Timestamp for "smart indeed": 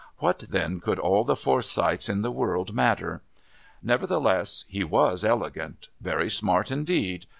6.27-7.27